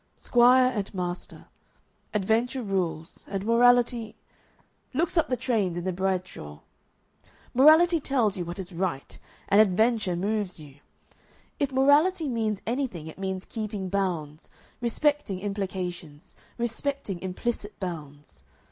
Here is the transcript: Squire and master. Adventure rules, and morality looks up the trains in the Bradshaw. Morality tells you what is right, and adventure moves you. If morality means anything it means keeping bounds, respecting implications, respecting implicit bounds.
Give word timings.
Squire 0.17 0.73
and 0.75 0.91
master. 0.95 1.45
Adventure 2.11 2.63
rules, 2.63 3.23
and 3.27 3.45
morality 3.45 4.15
looks 4.95 5.15
up 5.15 5.29
the 5.29 5.37
trains 5.37 5.77
in 5.77 5.83
the 5.83 5.93
Bradshaw. 5.93 6.61
Morality 7.53 7.99
tells 7.99 8.35
you 8.35 8.43
what 8.43 8.57
is 8.57 8.71
right, 8.71 9.19
and 9.47 9.61
adventure 9.61 10.15
moves 10.15 10.59
you. 10.59 10.77
If 11.59 11.71
morality 11.71 12.27
means 12.27 12.63
anything 12.65 13.05
it 13.05 13.19
means 13.19 13.45
keeping 13.45 13.89
bounds, 13.89 14.49
respecting 14.79 15.39
implications, 15.39 16.35
respecting 16.57 17.19
implicit 17.21 17.79
bounds. 17.79 18.41